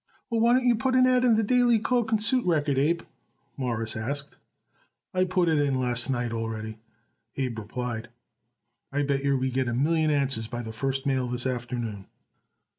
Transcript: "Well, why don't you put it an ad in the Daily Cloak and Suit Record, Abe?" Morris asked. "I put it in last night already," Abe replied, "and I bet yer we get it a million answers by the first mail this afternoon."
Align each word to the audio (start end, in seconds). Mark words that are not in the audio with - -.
"Well, 0.31 0.41
why 0.41 0.53
don't 0.53 0.65
you 0.65 0.75
put 0.75 0.95
it 0.95 1.05
an 1.05 1.05
ad 1.05 1.23
in 1.23 1.35
the 1.35 1.43
Daily 1.43 1.77
Cloak 1.77 2.11
and 2.11 2.19
Suit 2.19 2.43
Record, 2.43 2.79
Abe?" 2.79 3.03
Morris 3.55 3.95
asked. 3.95 4.35
"I 5.13 5.25
put 5.25 5.47
it 5.47 5.59
in 5.59 5.75
last 5.79 6.09
night 6.09 6.33
already," 6.33 6.79
Abe 7.37 7.59
replied, 7.59 8.09
"and 8.91 9.03
I 9.03 9.05
bet 9.05 9.23
yer 9.23 9.37
we 9.37 9.51
get 9.51 9.67
it 9.67 9.71
a 9.73 9.73
million 9.75 10.09
answers 10.09 10.47
by 10.47 10.63
the 10.63 10.73
first 10.73 11.05
mail 11.05 11.27
this 11.27 11.45
afternoon." 11.45 12.07